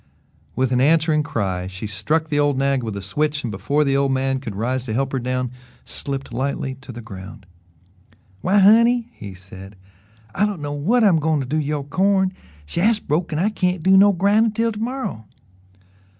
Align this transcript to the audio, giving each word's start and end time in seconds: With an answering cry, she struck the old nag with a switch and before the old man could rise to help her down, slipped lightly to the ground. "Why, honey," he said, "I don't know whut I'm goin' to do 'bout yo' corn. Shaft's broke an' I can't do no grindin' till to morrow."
With 0.55 0.71
an 0.71 0.81
answering 0.81 1.21
cry, 1.21 1.67
she 1.67 1.85
struck 1.85 2.27
the 2.29 2.39
old 2.39 2.57
nag 2.57 2.81
with 2.81 2.97
a 2.97 3.03
switch 3.03 3.43
and 3.43 3.51
before 3.51 3.83
the 3.83 3.95
old 3.95 4.11
man 4.11 4.39
could 4.39 4.55
rise 4.55 4.83
to 4.85 4.93
help 4.95 5.11
her 5.11 5.19
down, 5.19 5.51
slipped 5.85 6.33
lightly 6.33 6.73
to 6.81 6.91
the 6.91 7.03
ground. 7.03 7.45
"Why, 8.41 8.57
honey," 8.57 9.11
he 9.13 9.35
said, 9.35 9.75
"I 10.33 10.47
don't 10.47 10.59
know 10.59 10.75
whut 10.75 11.03
I'm 11.03 11.19
goin' 11.19 11.39
to 11.41 11.45
do 11.45 11.57
'bout 11.57 11.65
yo' 11.65 11.83
corn. 11.83 12.33
Shaft's 12.65 12.97
broke 12.99 13.31
an' 13.31 13.37
I 13.37 13.49
can't 13.49 13.83
do 13.83 13.95
no 13.95 14.11
grindin' 14.11 14.53
till 14.53 14.71
to 14.71 14.79
morrow." 14.79 15.27